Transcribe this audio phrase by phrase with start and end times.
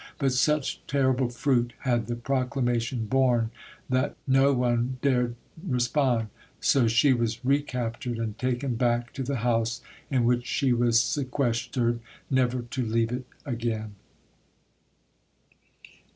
[0.17, 3.51] But such terrible fruit had the proclamation borne
[3.87, 10.23] that noon dared respond, so she was recaptured and taken back to the house in
[10.23, 11.99] which she was sequestered,
[12.31, 13.93] never to leave it again.